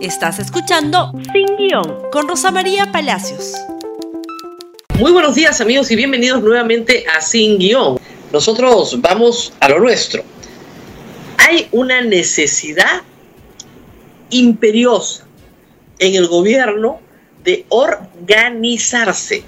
[0.00, 3.54] Estás escuchando Sin Guión con Rosa María Palacios.
[4.96, 7.98] Muy buenos días amigos y bienvenidos nuevamente a Sin Guión.
[8.32, 10.22] Nosotros vamos a lo nuestro.
[11.38, 13.02] Hay una necesidad
[14.30, 15.26] imperiosa
[15.98, 17.00] en el gobierno
[17.42, 19.42] de organizarse.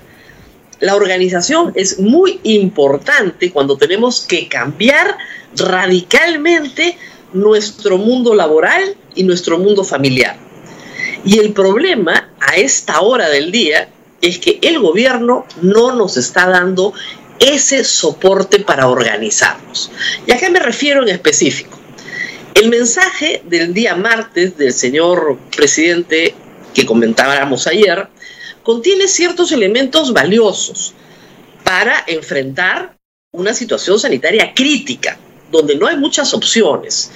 [0.81, 5.17] La organización es muy importante cuando tenemos que cambiar
[5.55, 6.99] radicalmente
[7.33, 10.37] nuestro mundo laboral y nuestro mundo familiar.
[11.25, 13.89] Y el problema a esta hora del día
[14.21, 16.93] es que el gobierno no nos está dando
[17.39, 19.91] ese soporte para organizarnos.
[20.27, 21.79] ¿Y a qué me refiero en específico?
[22.55, 26.35] El mensaje del día martes del señor presidente
[26.75, 28.09] que comentábamos ayer
[28.63, 30.95] contiene ciertos elementos valiosos
[31.65, 32.97] para enfrentar
[33.33, 35.17] una situación sanitaria crítica,
[35.51, 37.11] donde no hay muchas opciones.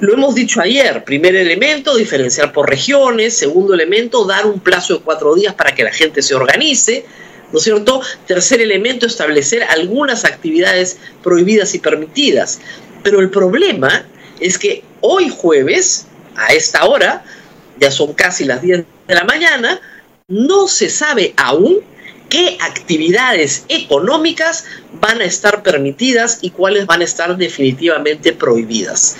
[0.00, 5.00] Lo hemos dicho ayer, primer elemento, diferenciar por regiones, segundo elemento, dar un plazo de
[5.00, 7.06] cuatro días para que la gente se organice,
[7.50, 8.02] ¿no es cierto?
[8.26, 12.60] Tercer elemento, establecer algunas actividades prohibidas y permitidas.
[13.02, 14.04] Pero el problema
[14.38, 17.24] es que hoy jueves, a esta hora,
[17.80, 19.80] ya son casi las 10 de la mañana,
[20.28, 21.78] no se sabe aún
[22.28, 24.64] qué actividades económicas
[25.06, 29.16] van a estar permitidas y cuáles van a estar definitivamente prohibidas.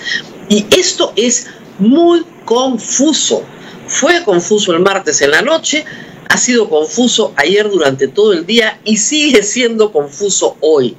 [0.49, 1.47] Y esto es
[1.79, 3.43] muy confuso.
[3.87, 5.85] Fue confuso el martes en la noche,
[6.27, 10.97] ha sido confuso ayer durante todo el día y sigue siendo confuso hoy.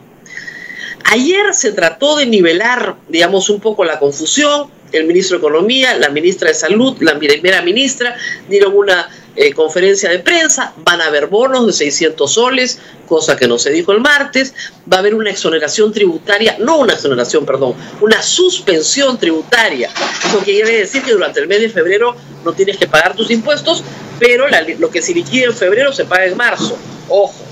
[1.04, 4.70] Ayer se trató de nivelar, digamos, un poco la confusión.
[4.90, 8.16] El ministro de Economía, la ministra de Salud, la primera ministra
[8.48, 9.06] dieron una
[9.40, 13.70] eh, conferencia de prensa, van a haber bonos de 600 soles, cosa que no se
[13.70, 14.52] dijo el martes,
[14.92, 19.90] va a haber una exoneración tributaria, no una exoneración, perdón, una suspensión tributaria.
[20.26, 23.84] Eso quiere decir que durante el mes de febrero no tienes que pagar tus impuestos,
[24.18, 24.46] pero
[24.80, 26.76] lo que se liquide en febrero se paga en marzo.
[27.08, 27.44] Ojo,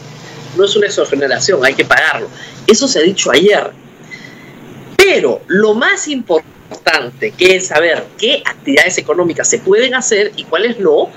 [0.56, 2.28] no es una exoneración, hay que pagarlo.
[2.66, 3.71] Eso se ha dicho ayer.
[4.97, 10.81] Pero lo más importante que es saber qué actividades económicas se pueden hacer y cuáles
[10.81, 11.10] no,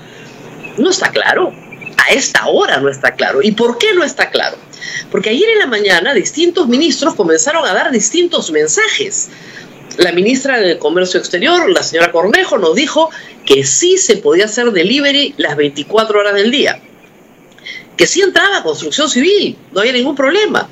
[0.78, 1.52] no está claro.
[1.96, 3.42] A esta hora no está claro.
[3.42, 4.56] ¿Y por qué no está claro?
[5.10, 9.28] Porque ayer en la mañana distintos ministros comenzaron a dar distintos mensajes.
[9.98, 13.10] La ministra de Comercio Exterior, la señora Cornejo, nos dijo
[13.44, 16.80] que sí se podía hacer delivery las 24 horas del día.
[17.96, 20.68] Que sí entraba construcción civil, no había ningún problema.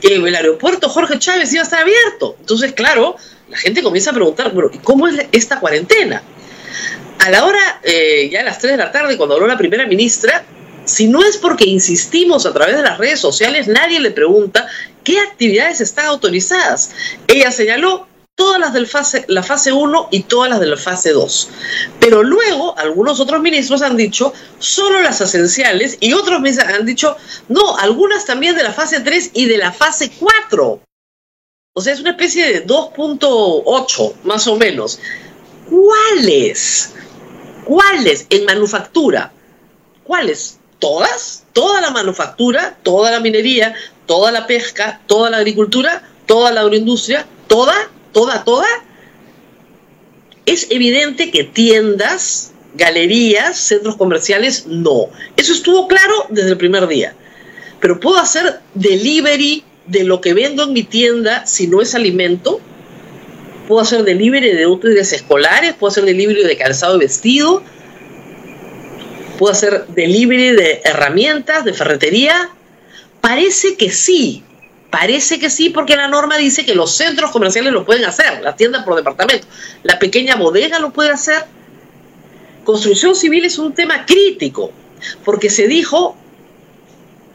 [0.00, 2.36] Que el aeropuerto Jorge Chávez iba a estar abierto.
[2.40, 3.16] Entonces, claro,
[3.48, 6.22] la gente comienza a preguntar, ¿y cómo es esta cuarentena?
[7.20, 9.86] A la hora, eh, ya a las 3 de la tarde, cuando habló la primera
[9.86, 10.44] ministra,
[10.84, 14.66] si no es porque insistimos a través de las redes sociales, nadie le pregunta
[15.04, 16.92] qué actividades están autorizadas.
[17.28, 21.50] Ella señaló todas las de la fase 1 y todas las de la fase 2.
[22.00, 27.16] Pero luego algunos otros ministros han dicho solo las esenciales y otros han dicho
[27.48, 30.80] no, algunas también de la fase 3 y de la fase 4.
[31.74, 34.98] O sea, es una especie de 2.8 más o menos.
[35.68, 36.94] ¿Cuáles?
[37.64, 38.26] ¿Cuáles?
[38.30, 39.32] En manufactura.
[40.04, 40.58] ¿Cuáles?
[40.78, 41.44] ¿Todas?
[41.52, 42.76] ¿Toda la manufactura?
[42.82, 43.74] ¿Toda la minería?
[44.06, 45.00] ¿Toda la pesca?
[45.06, 46.02] ¿Toda la agricultura?
[46.26, 47.26] ¿Toda la agroindustria?
[47.46, 47.74] ¿Toda?
[48.12, 48.44] ¿Toda?
[48.44, 48.66] ¿Toda?
[50.46, 55.08] Es evidente que tiendas, galerías, centros comerciales, no.
[55.36, 57.14] Eso estuvo claro desde el primer día.
[57.80, 62.60] Pero puedo hacer delivery de lo que vendo en mi tienda si no es alimento
[63.70, 67.62] puedo hacer delivery de útiles escolares, puedo hacer delivery de calzado y vestido,
[69.38, 72.50] puedo hacer delivery de herramientas, de ferretería.
[73.20, 74.42] Parece que sí,
[74.90, 78.56] parece que sí, porque la norma dice que los centros comerciales lo pueden hacer, las
[78.56, 79.46] tiendas por departamento,
[79.84, 81.44] la pequeña bodega lo puede hacer.
[82.64, 84.72] Construcción civil es un tema crítico,
[85.24, 86.16] porque se dijo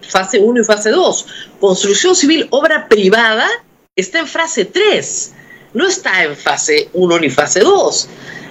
[0.01, 1.27] fase 1 y fase 2.
[1.61, 3.47] Construcción civil, obra privada,
[3.95, 5.35] está en fase 3
[5.75, 8.09] no está en fase 1 ni fase 2.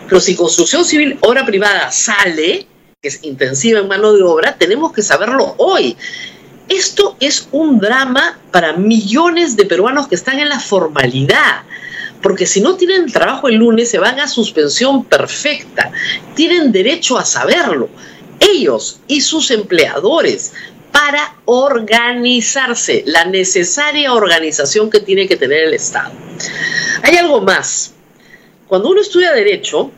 [0.09, 2.67] Pero si construcción civil, obra privada sale,
[3.03, 5.97] que es intensiva en mano de obra, tenemos que saberlo hoy.
[6.69, 11.65] Esto es un drama para millones de peruanos que están en la formalidad
[12.25, 15.93] porque si no tienen trabajo el lunes se van a suspensión perfecta.
[16.35, 17.91] Tienen derecho a saberlo.
[18.41, 20.55] Ellos y sus empleadores
[20.91, 26.13] para organizarse, la necesaria organización que tiene que tener el Estado.
[27.05, 27.93] Hay algo más.
[28.67, 29.91] Cuando uno estudia derecho,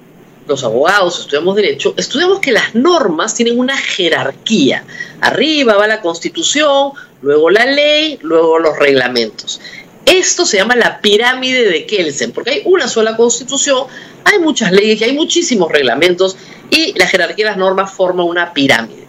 [0.48, 4.82] los abogados estudiamos derecho, estudiamos que las normas tienen una jerarquía.
[5.20, 6.90] Arriba va la constitución,
[7.22, 9.60] luego la ley, luego los reglamentos.
[10.04, 13.86] Esto se llama la pirámide de Kelsen, porque hay una sola constitución,
[14.24, 16.36] hay muchas leyes y hay muchísimos reglamentos
[16.70, 19.06] y la jerarquía de las normas forma una pirámide.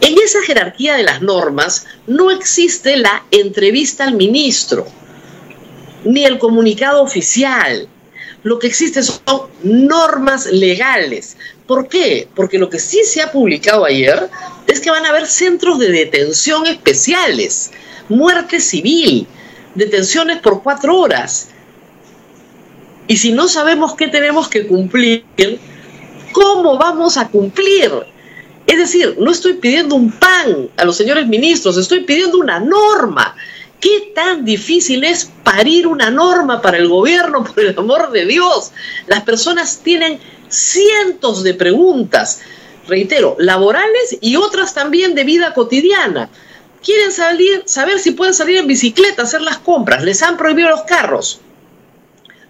[0.00, 4.86] En esa jerarquía de las normas no existe la entrevista al ministro,
[6.04, 7.88] ni el comunicado oficial.
[8.42, 9.22] Lo que existe son
[9.62, 11.36] normas legales.
[11.66, 12.28] ¿Por qué?
[12.34, 14.28] Porque lo que sí se ha publicado ayer
[14.66, 17.70] es que van a haber centros de detención especiales,
[18.08, 19.26] muerte civil,
[19.74, 21.48] detenciones por cuatro horas.
[23.06, 25.24] Y si no sabemos qué tenemos que cumplir,
[26.32, 27.90] ¿cómo vamos a cumplir?
[28.66, 33.36] Es decir, no estoy pidiendo un pan a los señores ministros, estoy pidiendo una norma.
[33.82, 38.72] ¿Qué tan difícil es parir una norma para el gobierno, por el amor de Dios?
[39.08, 40.18] Las personas tienen
[40.48, 42.40] cientos de preguntas,
[42.86, 46.30] reitero, laborales y otras también de vida cotidiana
[46.82, 50.82] quieren salir, saber si pueden salir en bicicleta, hacer las compras, les han prohibido los
[50.82, 51.40] carros.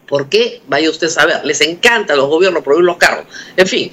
[0.09, 0.63] ¿Por qué?
[0.67, 3.27] Vaya usted a saber, les encanta a los gobiernos prohibir los carros.
[3.57, 3.93] En fin,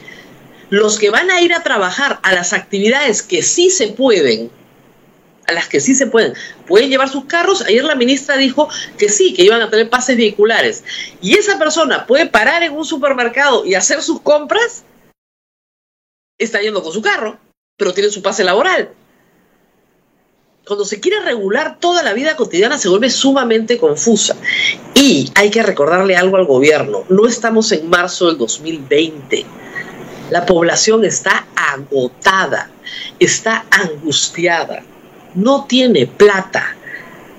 [0.69, 4.49] los que van a ir a trabajar a las actividades que sí se pueden,
[5.49, 6.33] a las que sí se pueden,
[6.67, 7.61] pueden llevar sus carros.
[7.63, 10.83] Ayer la ministra dijo que sí, que iban a tener pases vehiculares.
[11.21, 14.83] Y esa persona puede parar en un supermercado y hacer sus compras,
[16.37, 17.37] está yendo con su carro,
[17.77, 18.93] pero tiene su pase laboral
[20.69, 24.35] cuando se quiere regular toda la vida cotidiana se vuelve sumamente confusa.
[24.93, 29.47] Y hay que recordarle algo al gobierno, no estamos en marzo del 2020.
[30.29, 32.69] La población está agotada,
[33.19, 34.83] está angustiada,
[35.35, 36.75] no tiene plata.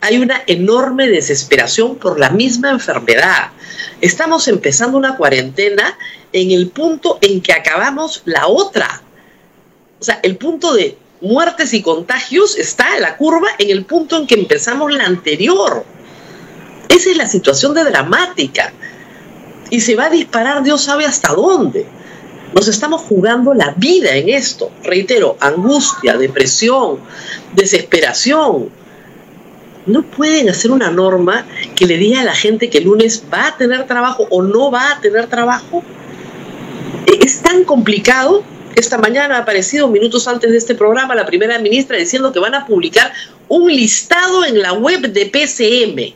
[0.01, 3.51] Hay una enorme desesperación por la misma enfermedad.
[4.01, 5.97] Estamos empezando una cuarentena
[6.33, 9.03] en el punto en que acabamos la otra.
[10.01, 14.27] O sea, el punto de muertes y contagios está la curva en el punto en
[14.27, 15.85] que empezamos la anterior.
[16.89, 18.73] Esa es la situación de dramática.
[19.71, 21.87] Y se va a disparar Dios sabe hasta dónde.
[22.55, 24.71] Nos estamos jugando la vida en esto.
[24.83, 26.99] Reitero, angustia, depresión,
[27.55, 28.71] desesperación.
[29.87, 33.49] No pueden hacer una norma que le diga a la gente que el lunes va
[33.49, 35.83] a tener trabajo o no va a tener trabajo.
[37.07, 38.45] Es tan complicado
[38.77, 42.55] esta mañana ha aparecido minutos antes de este programa la primera ministra diciendo que van
[42.55, 43.13] a publicar
[43.49, 46.15] un listado en la web de PCM.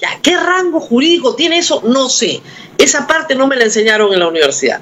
[0.00, 1.82] Ya, ¿qué rango jurídico tiene eso?
[1.84, 2.40] No sé.
[2.78, 4.80] Esa parte no me la enseñaron en la universidad.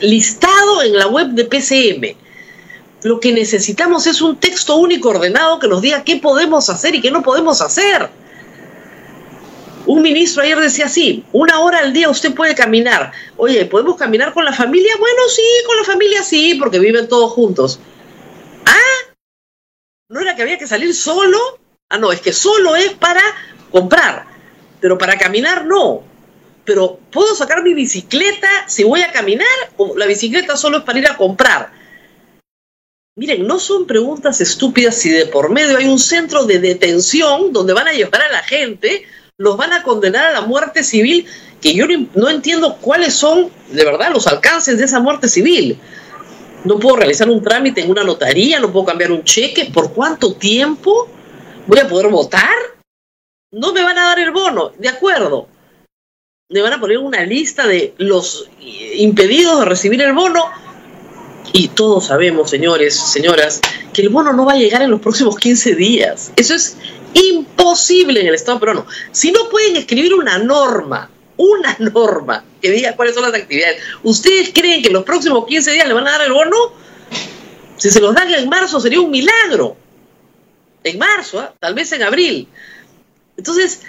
[0.00, 2.16] Listado en la web de PCM.
[3.02, 7.00] Lo que necesitamos es un texto único ordenado que nos diga qué podemos hacer y
[7.00, 8.10] qué no podemos hacer.
[9.86, 13.12] Un ministro ayer decía así, una hora al día usted puede caminar.
[13.36, 14.92] Oye, ¿podemos caminar con la familia?
[14.98, 17.80] Bueno, sí, con la familia sí, porque viven todos juntos.
[18.66, 19.14] Ah,
[20.10, 21.38] ¿no era que había que salir solo?
[21.88, 23.22] Ah, no, es que solo es para
[23.70, 24.26] comprar,
[24.80, 26.02] pero para caminar no.
[26.68, 29.48] Pero ¿puedo sacar mi bicicleta si voy a caminar
[29.78, 31.72] o la bicicleta solo es para ir a comprar?
[33.16, 37.72] Miren, no son preguntas estúpidas si de por medio hay un centro de detención donde
[37.72, 39.06] van a llevar a la gente
[39.38, 41.24] los van a condenar a la muerte civil,
[41.62, 45.78] que yo no entiendo cuáles son de verdad los alcances de esa muerte civil.
[46.64, 49.70] No puedo realizar un trámite en una notaría, no puedo cambiar un cheque.
[49.72, 51.08] ¿Por cuánto tiempo
[51.66, 52.54] voy a poder votar?
[53.52, 55.48] No me van a dar el bono, de acuerdo.
[56.50, 60.46] Me van a poner una lista de los impedidos de recibir el bono.
[61.52, 63.60] Y todos sabemos, señores, señoras,
[63.92, 66.32] que el bono no va a llegar en los próximos 15 días.
[66.36, 66.78] Eso es
[67.12, 68.86] imposible en el Estado peruano.
[69.12, 74.50] Si no pueden escribir una norma, una norma que diga cuáles son las actividades, ¿ustedes
[74.54, 76.56] creen que en los próximos 15 días le van a dar el bono?
[77.76, 79.76] Si se los dan en marzo sería un milagro.
[80.82, 81.54] En marzo, ¿ah?
[81.60, 82.48] tal vez en abril.
[83.36, 83.82] Entonces,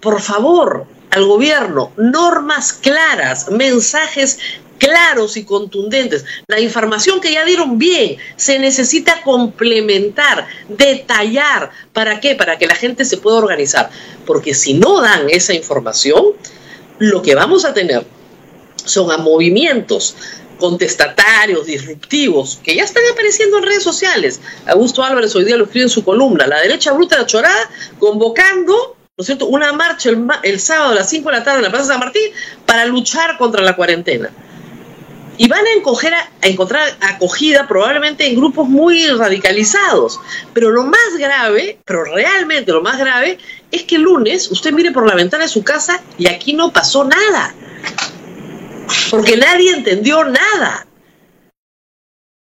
[0.00, 4.38] por favor, al gobierno, normas claras, mensajes
[4.78, 6.24] claros y contundentes.
[6.48, 11.70] La información que ya dieron bien se necesita complementar, detallar.
[11.92, 12.34] ¿Para qué?
[12.34, 13.90] Para que la gente se pueda organizar.
[14.26, 16.24] Porque si no dan esa información,
[16.98, 18.04] lo que vamos a tener
[18.84, 20.16] son a movimientos
[20.58, 24.40] contestatarios, disruptivos, que ya están apareciendo en redes sociales.
[24.66, 28.93] Augusto Álvarez hoy día lo escribe en su columna, la derecha bruta de chorada, convocando
[29.16, 31.70] ¿no cierto?, una marcha el, el, sábado a las 5 de la tarde en la
[31.70, 32.32] Plaza San Martín
[32.66, 34.30] para luchar contra la cuarentena
[35.36, 40.20] y van a, a, encontrar acogida probablemente en grupos muy radicalizados.
[40.52, 43.38] Pero lo más grave, pero realmente lo más grave,
[43.70, 46.72] es que el lunes usted mire por la ventana de su casa y aquí no
[46.72, 47.54] pasó nada.
[49.10, 50.86] Porque nadie entendió nada.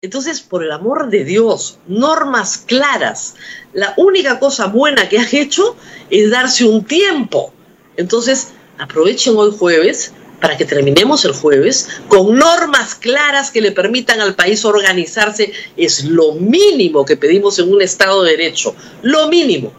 [0.02, 3.36] Entonces, por el amor de Dios, normas claras.
[3.74, 5.76] La única cosa buena que han hecho
[6.10, 7.52] es darse un tiempo.
[7.98, 14.22] Entonces, aprovechen hoy jueves para que terminemos el jueves con normas claras que le permitan
[14.22, 15.52] al país organizarse.
[15.76, 18.74] Es lo mínimo que pedimos en un Estado de Derecho.
[19.02, 19.74] Lo mínimo.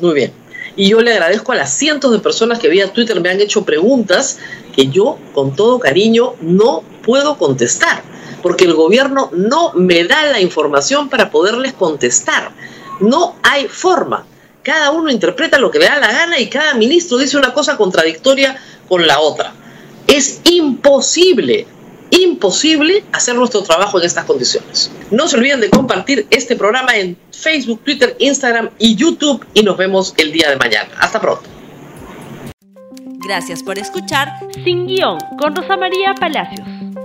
[0.00, 0.32] Muy bien.
[0.74, 3.64] Y yo le agradezco a las cientos de personas que vía Twitter me han hecho
[3.64, 4.40] preguntas
[4.74, 8.09] que yo, con todo cariño, no puedo contestar
[8.42, 12.52] porque el gobierno no me da la información para poderles contestar.
[13.00, 14.26] No hay forma.
[14.62, 17.76] Cada uno interpreta lo que le da la gana y cada ministro dice una cosa
[17.76, 19.54] contradictoria con la otra.
[20.06, 21.66] Es imposible,
[22.10, 24.90] imposible hacer nuestro trabajo en estas condiciones.
[25.10, 29.76] No se olviden de compartir este programa en Facebook, Twitter, Instagram y YouTube y nos
[29.76, 30.90] vemos el día de mañana.
[30.98, 31.48] Hasta pronto.
[33.22, 34.28] Gracias por escuchar
[34.64, 36.79] Sin Guión con Rosa María Palacios.